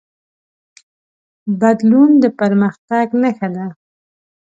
بدلون 1.59 2.09
د 2.23 2.25
پرمختګ 2.39 3.07
نښه 3.21 3.49
ده. 3.55 3.67